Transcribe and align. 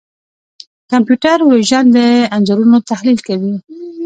کمپیوټر 0.91 1.37
وژن 1.51 1.85
د 1.95 1.97
انځورونو 2.35 2.77
تحلیل 2.89 3.19
کوي. 3.27 3.53